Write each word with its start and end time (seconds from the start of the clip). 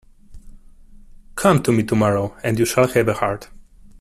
Come 1.35 1.61
to 1.61 1.71
me 1.71 1.83
tomorrow 1.83 2.35
and 2.43 2.57
you 2.57 2.65
shall 2.65 2.87
have 2.87 3.07
a 3.07 3.13
heart. 3.13 3.49